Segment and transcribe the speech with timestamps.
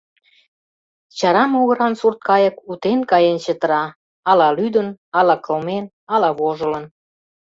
[1.17, 3.83] Чара могыран сурткайык утен каен чытыра:
[4.29, 4.87] ала лӱдын,
[5.19, 6.85] ала кылмен, ала вожылын.